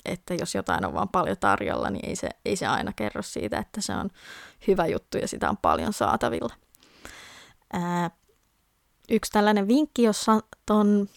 [0.06, 3.58] että jos jotain on vaan paljon tarjolla, niin ei se, ei se aina kerro siitä,
[3.58, 4.10] että se on
[4.68, 6.54] hyvä juttu ja sitä on paljon saatavilla.
[7.74, 8.12] Ää,
[9.10, 11.08] yksi tällainen vinkki, jossa ton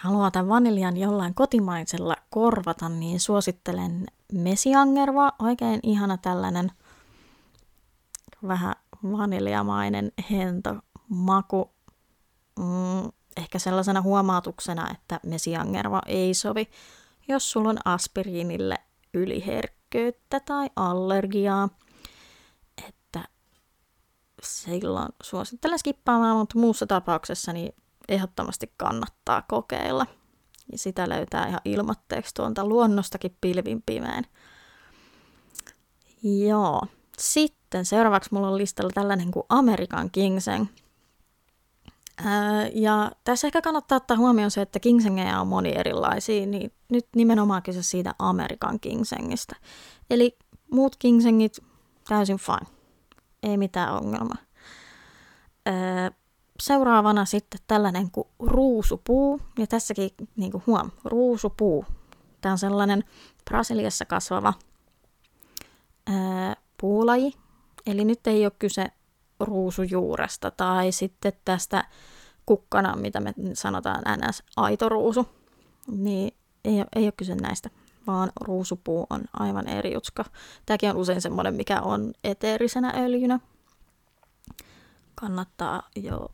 [0.00, 6.72] haluaa tämän vaniljan jollain kotimaisella korvata, niin suosittelen mesiangerva, oikein ihana tällainen
[8.48, 10.76] vähän vaniljamainen hento
[11.08, 11.73] maku.
[12.58, 16.68] Mm, ehkä sellaisena huomautuksena, että mesiangerva ei sovi,
[17.28, 18.76] jos sulla on aspiriinille
[19.14, 21.68] yliherkkyyttä tai allergiaa.
[22.88, 23.28] Että
[24.42, 27.74] silloin suosittelen skippaamaan, mutta muussa tapauksessa niin
[28.08, 30.06] ehdottomasti kannattaa kokeilla.
[30.72, 34.26] Ja sitä löytää ihan ilmatteeksi tuolta luonnostakin pilvin pimeen.
[36.22, 36.82] Joo.
[37.18, 40.66] Sitten seuraavaksi mulla on listalla tällainen kuin American Ginseng.
[42.72, 47.62] Ja tässä ehkä kannattaa ottaa huomioon se, että ginsengejä on moni erilaisia, niin nyt nimenomaan
[47.62, 49.56] kyse siitä Amerikan ginsengistä.
[50.10, 50.38] Eli
[50.72, 51.58] muut ginsengit
[52.08, 52.66] täysin fine.
[53.42, 54.36] Ei mitään ongelmaa
[56.60, 59.40] seuraavana sitten tällainen kuin ruusupuu.
[59.58, 61.84] Ja tässäkin niin kuin huom, ruusupuu.
[62.40, 63.04] Tämä on sellainen
[63.44, 64.54] Brasiliassa kasvava
[66.06, 67.32] ää, puulaji.
[67.86, 68.86] Eli nyt ei ole kyse
[69.40, 71.84] ruusujuuresta tai sitten tästä
[72.46, 74.42] kukkana, mitä me sanotaan ns.
[74.56, 75.28] aitoruusu.
[75.90, 77.70] Niin ei ei ole kyse näistä,
[78.06, 80.24] vaan ruusupuu on aivan eri jutska.
[80.66, 83.40] Tämäkin on usein semmoinen, mikä on eteerisenä öljynä.
[85.14, 86.28] Kannattaa jo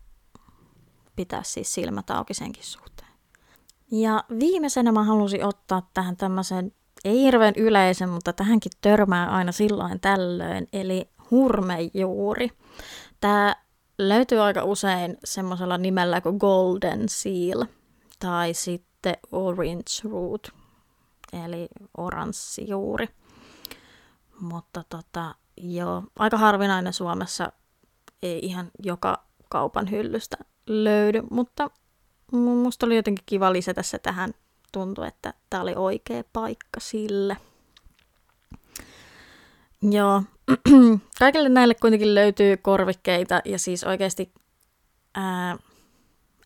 [1.16, 3.10] pitää siis silmät auki senkin suhteen.
[3.90, 6.72] Ja viimeisenä mä halusin ottaa tähän tämmöisen,
[7.04, 12.50] ei hirveän yleisen, mutta tähänkin törmää aina silloin tällöin, eli hurmejuuri.
[13.20, 13.56] Tämä
[13.98, 17.64] löytyy aika usein semmoisella nimellä kuin Golden Seal
[18.18, 20.48] tai sitten Orange Root,
[21.44, 23.08] eli oranssijuuri.
[24.40, 27.52] Mutta tota, joo, aika harvinainen Suomessa,
[28.22, 31.70] ei ihan joka kaupan hyllystä löydy, mutta
[32.32, 34.34] musta oli jotenkin kiva lisätä se tähän.
[34.72, 37.36] Tuntui, että tämä oli oikea paikka sille.
[39.82, 40.22] Joo,
[41.18, 44.32] kaikille näille kuitenkin löytyy korvikkeita ja siis oikeasti
[45.14, 45.56] ää,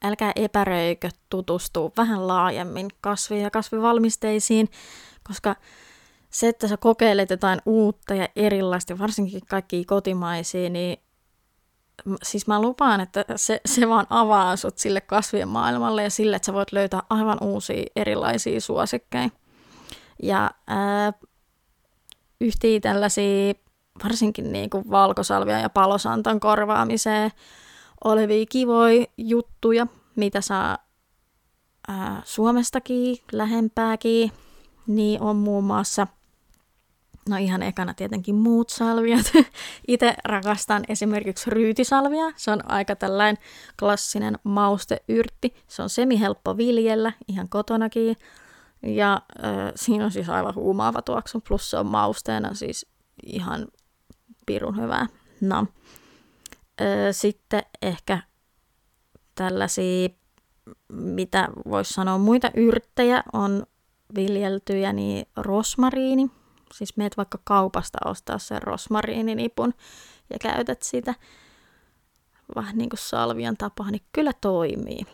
[0.05, 4.69] älkää epäröikö tutustua vähän laajemmin kasviin ja kasvivalmisteisiin,
[5.29, 5.57] koska
[6.31, 10.99] se, että sä kokeilet jotain uutta ja erilaista, varsinkin kaikki kotimaisia, niin
[12.23, 16.47] siis mä lupaan, että se, se vaan avaa sut sille kasvien maailmalle ja sille, että
[16.47, 19.29] sä voit löytää aivan uusia erilaisia suosikkeja.
[20.23, 21.13] Ja ää,
[22.41, 23.55] yhtiä tällaisia,
[24.05, 27.31] varsinkin niin kuin valkosalvia ja palosantan korvaamiseen
[28.05, 30.79] olevia kivoja juttuja, mitä saa
[31.89, 34.33] ää, Suomestakin, lähempääkin,
[34.87, 36.07] niin on muun muassa–
[37.29, 39.33] No ihan ekana tietenkin muut salviat.
[39.89, 42.33] Itse rakastan esimerkiksi ryytisalvia.
[42.37, 43.43] Se on aika tällainen
[43.79, 45.55] klassinen mausteyrtti.
[45.69, 48.17] Se on semi-helppo viljellä ihan kotonakin.
[48.83, 49.13] Ja
[49.45, 51.41] äh, siinä on siis aivan huumaava tuoksu.
[51.49, 52.87] Plus se on mausteena siis
[53.23, 53.67] ihan
[54.47, 55.07] pirun hyvää.
[55.41, 55.67] No.
[57.13, 58.19] Sitten ehkä
[59.35, 60.09] tällaisia,
[60.93, 63.67] mitä voisi sanoa, muita yrttejä on
[64.15, 66.31] viljeltyjä, niin rosmariini
[66.75, 69.75] Siis meet vaikka kaupasta ostaa sen rosmariininipun
[70.31, 71.15] ja käytät sitä
[72.55, 75.07] vähän niin kuin salvian tapaa, niin kyllä toimii.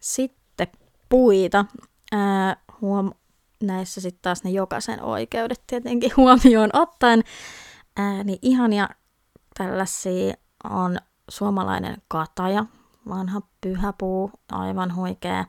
[0.00, 0.68] Sitten
[1.08, 1.64] puita.
[2.12, 3.14] Ää, huom-
[3.62, 7.24] näissä sitten taas ne jokaisen oikeudet tietenkin huomioon ottaen.
[7.96, 8.88] Ää, niin ihania
[9.58, 10.34] tällaisia
[10.70, 12.64] on suomalainen kataja,
[13.08, 15.44] vanha pyhäpuu, aivan huikea.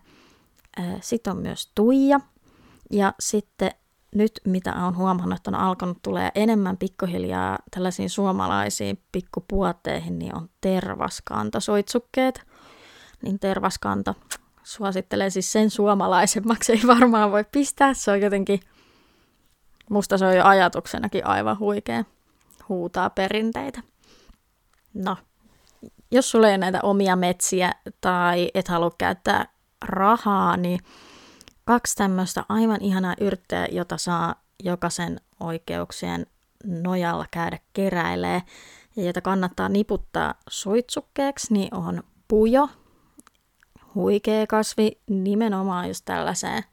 [1.01, 2.19] Sitten on myös tuija.
[2.91, 3.71] Ja sitten
[4.15, 10.49] nyt, mitä olen huomannut, että on alkanut tulee enemmän pikkuhiljaa tällaisiin suomalaisiin pikkupuotteihin, niin on
[10.61, 12.47] tervaskantasoitsukkeet.
[13.23, 14.15] Niin tervaskanta
[14.69, 17.93] suosittelee siis sen suomalaisemmaksi, ei varmaan voi pistää.
[17.93, 18.59] Se on jotenkin,
[19.89, 22.03] musta se on jo ajatuksenakin aivan huikea,
[22.69, 23.81] huutaa perinteitä.
[24.93, 25.17] No,
[26.11, 29.45] jos sulla ei ole näitä omia metsiä tai et halua käyttää
[29.85, 30.79] rahaa, niin
[31.65, 36.25] kaksi tämmöistä aivan ihanaa yrtteä, jota saa jokaisen oikeuksien
[36.65, 38.43] nojalla käydä keräilee
[38.95, 42.69] ja jota kannattaa niputtaa suitsukkeeksi, niin on pujo,
[43.95, 46.63] huikea kasvi nimenomaan just tällaiseen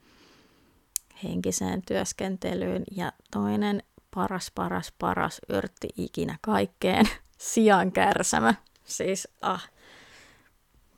[1.25, 3.83] henkiseen työskentelyyn ja toinen
[4.15, 7.07] paras, paras, paras yrtti ikinä kaikkeen,
[7.39, 8.55] sian kärsämä.
[8.85, 9.71] Siis ah,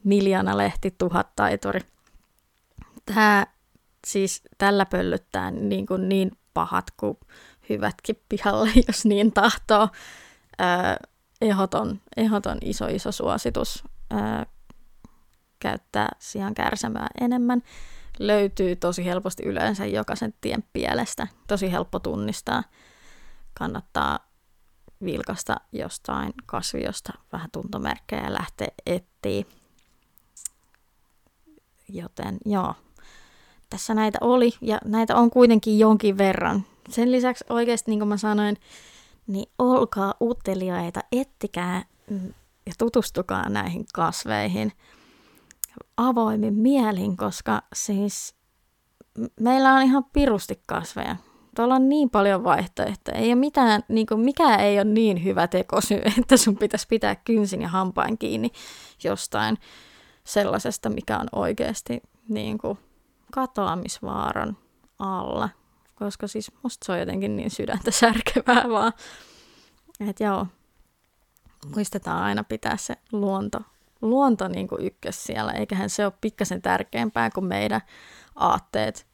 [0.05, 1.81] miljoona lehti, tuhat taituri.
[3.07, 3.47] Tämä
[4.07, 7.19] siis tällä pöllyttää niin, kuin niin pahat kuin
[7.69, 9.89] hyvätkin pihalle, jos niin tahtoo.
[10.61, 11.09] Öö,
[11.41, 14.19] ehdoton, ehdoton iso iso suositus öö,
[15.61, 17.63] käyttää sian kärsämää enemmän.
[18.19, 21.27] Löytyy tosi helposti yleensä jokaisen tien pielestä.
[21.47, 22.63] Tosi helppo tunnistaa.
[23.55, 24.19] Kannattaa
[25.05, 29.45] vilkasta jostain kasviosta vähän tuntomerkkejä ja lähteä etsiä.
[31.89, 32.75] Joten joo,
[33.71, 36.65] tässä näitä oli, ja näitä on kuitenkin jonkin verran.
[36.91, 38.57] Sen lisäksi oikeasti, niin kuin mä sanoin,
[39.27, 41.85] niin olkaa uteliaita, ettikää
[42.67, 44.73] ja tutustukaa näihin kasveihin
[45.97, 48.35] avoimin mielin, koska siis
[49.41, 51.17] meillä on ihan pirusti kasveja.
[51.57, 53.19] Tuolla on niin paljon vaihtoehtoja.
[53.19, 57.17] Ei ole mitään, niin kuin, mikä ei ole niin hyvä tekosyy, että sun pitäisi pitää
[57.17, 58.51] kynsin ja hampain kiinni
[59.05, 59.59] jostain
[60.25, 62.79] sellaisesta, mikä on oikeasti niin kuin,
[63.33, 64.57] katoamisvaaran
[64.99, 65.49] alla,
[65.95, 68.93] koska siis musta se on jotenkin niin sydäntä särkevää vaan.
[70.09, 70.47] Että joo,
[71.75, 73.61] muistetaan aina pitää se luonto,
[74.03, 77.81] luonto niin kuin ykkös siellä, eiköhän se ole pikkasen tärkeämpää kuin meidän
[78.37, 79.07] aatteet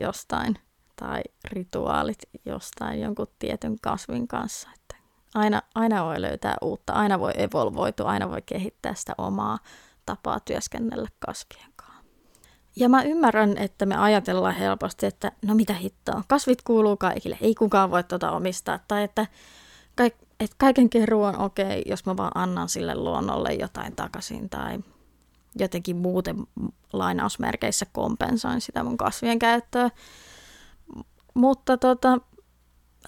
[0.00, 0.58] jostain
[0.96, 4.68] tai rituaalit jostain jonkun tietyn kasvin kanssa.
[4.74, 4.96] Että
[5.34, 9.58] aina, aina voi löytää uutta, aina voi evolvoitua, aina voi kehittää sitä omaa
[10.06, 11.70] tapaa työskennellä kasvien
[12.76, 17.54] ja mä ymmärrän, että me ajatellaan helposti, että no mitä hittoa, kasvit kuuluu kaikille, ei
[17.54, 18.78] kukaan voi tuota omistaa.
[18.88, 19.26] Tai että,
[19.96, 24.50] kaik, että kaiken keruu on okei, okay, jos mä vaan annan sille luonnolle jotain takaisin
[24.50, 24.78] tai
[25.58, 26.36] jotenkin muuten
[26.92, 29.90] lainausmerkeissä kompensoin sitä mun kasvien käyttöä.
[31.34, 32.18] Mutta tota,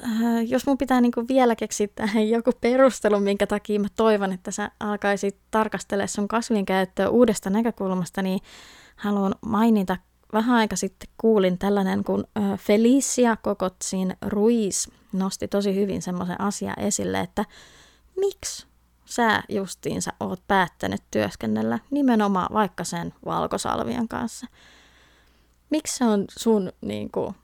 [0.05, 4.51] äh, jos mun pitää niinku vielä keksiä tähän joku perustelu, minkä takia mä toivon, että
[4.51, 8.41] sä alkaisit tarkastella sun kasvien käyttöä uudesta näkökulmasta, niin
[8.97, 9.97] haluan mainita.
[10.33, 12.25] Vähän aika sitten kuulin tällainen, kun
[12.57, 17.45] Felicia Kokotsin Ruiz nosti tosi hyvin semmoisen asian esille, että
[18.17, 18.67] miksi
[19.05, 24.47] sä justiinsa oot päättänyt työskennellä nimenomaan vaikka sen valkosalvian kanssa.
[25.71, 27.35] Miksi se on sun niin kuin,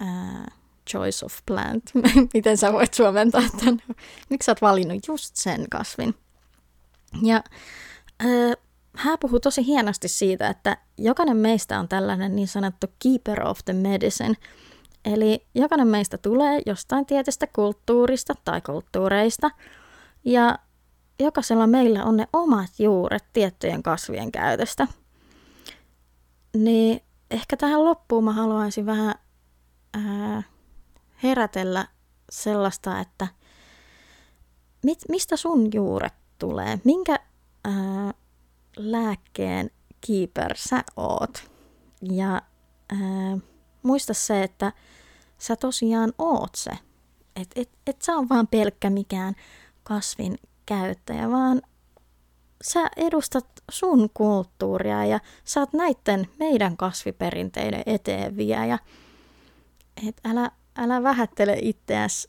[0.00, 0.50] ää,
[0.90, 1.82] choice of plant?
[2.34, 3.82] Miten sä voit suomentaa tämän?
[4.30, 6.14] Miksi sä oot valinnut just sen kasvin?
[7.22, 7.44] Ja
[8.20, 8.54] ää,
[8.96, 13.72] hän puhuu tosi hienosti siitä, että jokainen meistä on tällainen niin sanottu keeper of the
[13.72, 14.34] medicine.
[15.06, 19.50] Eli jokainen meistä tulee jostain tietystä kulttuurista tai kulttuureista.
[20.24, 20.58] Ja
[21.20, 24.86] jokaisella meillä on ne omat juuret tiettyjen kasvien käytöstä.
[26.56, 27.00] Niin
[27.30, 29.14] ehkä tähän loppuun mä haluaisin vähän
[29.94, 30.42] ää,
[31.22, 31.86] herätellä
[32.30, 33.26] sellaista, että
[34.82, 36.80] mit, mistä sun juuret tulee?
[36.84, 37.18] Minkä
[37.64, 38.14] ää,
[38.76, 39.70] lääkkeen
[40.06, 41.50] keeper sä oot?
[42.02, 42.42] Ja
[42.92, 43.38] ää,
[43.82, 44.72] muista se, että
[45.38, 46.70] sä tosiaan oot se.
[47.36, 49.34] Et, et, et sä on vaan pelkkä mikään
[49.82, 51.62] kasvin käyttäjä, vaan
[52.64, 58.78] sä edustat sun kulttuuria ja sä oot näiden meidän kasviperinteiden eteenviejä.
[60.08, 62.28] Et älä, älä vähättele itseäsi,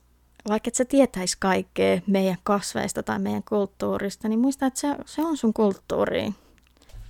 [0.50, 5.22] vaikka et sä tietäis kaikkea meidän kasveista tai meidän kulttuurista, niin muista, että se, se
[5.22, 6.34] on sun kulttuuri.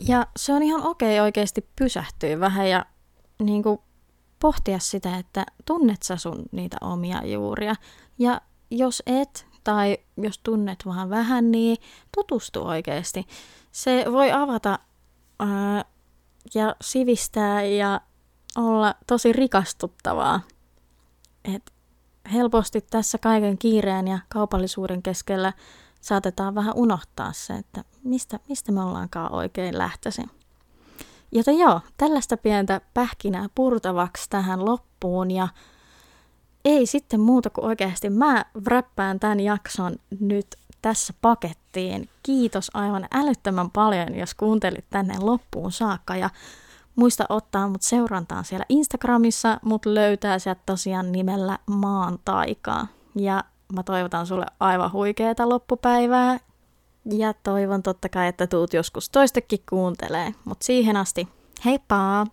[0.08, 2.86] Ja se on ihan okei oikeasti pysähtyä vähän ja
[3.40, 3.80] niin kuin
[4.40, 7.76] pohtia sitä, että tunnet sä sun niitä omia juuria.
[8.20, 11.78] Ja jos et, tai jos tunnet vaan vähän, niin
[12.16, 13.28] tutustu oikeasti.
[13.72, 14.80] Se voi avata
[15.40, 15.86] ää,
[16.56, 18.02] ja sivistää ja
[18.58, 20.42] olla tosi rikastuttavaa.
[21.56, 21.74] Et
[22.34, 25.54] helposti tässä kaiken kiireen ja kaupallisuuden keskellä
[26.02, 30.30] saatetaan vähän unohtaa se, että mistä, mistä me ollaankaan oikein lähtöisin.
[31.32, 35.48] Joten joo, tällaista pientä pähkinää purtavaksi tähän loppuun ja
[36.66, 40.48] ei sitten muuta kuin oikeasti mä räppään tämän jakson nyt
[40.82, 42.10] tässä pakettiin.
[42.24, 46.30] Kiitos aivan älyttömän paljon, jos kuuntelit tänne loppuun saakka ja
[46.96, 52.88] muista ottaa mut seurantaan siellä Instagramissa, mut löytää sieltä tosiaan nimellä Maan taikaa.
[53.16, 56.40] Ja mä toivotan sulle aivan huikeeta loppupäivää
[57.12, 60.34] ja toivon totta kai, että tuut joskus toistekin kuuntelee.
[60.46, 61.28] Mutta siihen asti,
[61.66, 62.28] heippa!